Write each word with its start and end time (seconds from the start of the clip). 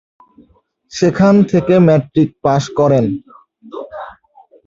সেখান 0.91 1.35
থেকে 1.51 1.73
matric 1.87 2.29
pass 2.43 2.63
করেন। 2.79 3.05